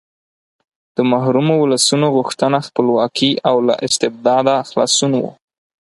د 0.95 0.97
محرومو 1.11 1.53
ولسونو 1.63 2.07
غوښتنه 2.17 2.57
خپلواکي 2.67 3.31
او 3.49 3.55
له 3.67 3.73
استبداده 3.85 4.55
خلاصون 4.69 5.11
و. 5.17 5.23